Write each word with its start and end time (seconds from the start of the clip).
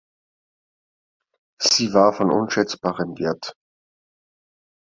Sie 1.61 1.93
war 1.93 2.11
von 2.13 2.31
unschätzbarem 2.31 3.19
Wert. 3.19 3.53